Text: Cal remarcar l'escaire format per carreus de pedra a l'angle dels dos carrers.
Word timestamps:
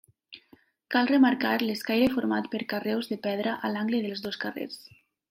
Cal 0.93 1.09
remarcar 1.11 1.51
l'escaire 1.65 2.07
format 2.15 2.49
per 2.55 2.63
carreus 2.73 3.11
de 3.13 3.19
pedra 3.29 3.55
a 3.69 3.75
l'angle 3.77 4.01
dels 4.07 4.25
dos 4.29 4.41
carrers. 4.47 4.81